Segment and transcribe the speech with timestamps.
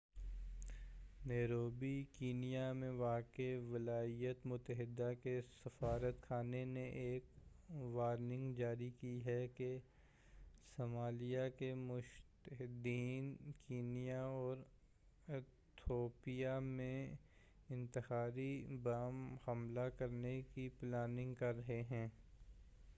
[1.25, 7.25] Nairobi Kenya میں واقع ولایاتِ متحدہ کے سفارت خانہ نے ایک
[7.93, 9.77] وارننگ جاری کی ہے کہ
[10.77, 13.35] صمالیہ کے متشدّدین
[13.67, 14.57] کینیا اور
[15.27, 17.15] اتھیوپیا میں
[17.69, 18.51] انتحاری
[18.83, 22.07] بم حملے کرنے کی پلاننگ کر رہے ہیں